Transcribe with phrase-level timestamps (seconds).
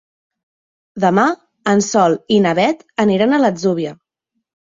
[1.03, 1.25] Demà
[1.73, 3.95] en Sol i na Beth aniran a l'Atzúbia.